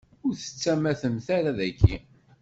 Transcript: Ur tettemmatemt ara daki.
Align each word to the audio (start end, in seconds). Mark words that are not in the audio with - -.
Ur 0.25 0.33
tettemmatemt 0.35 1.27
ara 1.37 1.51
daki. 1.57 1.95